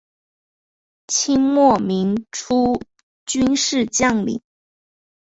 [1.05, 2.81] 清末民初
[3.27, 4.41] 军事将领。